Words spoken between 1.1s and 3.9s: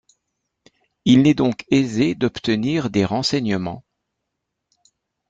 n'est donc aisé d'obtenir des renseignements.